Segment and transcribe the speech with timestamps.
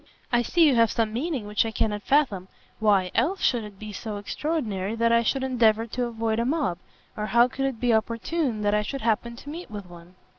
[0.31, 2.47] "I see you have some meaning which I cannot fathom,
[2.79, 6.79] why, else, should it be so extraordinary that I should endeavour to avoid a mob?
[7.15, 10.15] or how could it be opportune that I should happen to meet with one?"